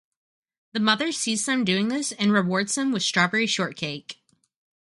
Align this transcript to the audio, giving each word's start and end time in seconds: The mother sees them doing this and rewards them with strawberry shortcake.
The 0.73 0.79
mother 0.79 1.11
sees 1.11 1.45
them 1.45 1.63
doing 1.63 1.89
this 1.89 2.11
and 2.13 2.33
rewards 2.33 2.73
them 2.73 2.91
with 2.91 3.03
strawberry 3.03 3.45
shortcake. 3.45 4.17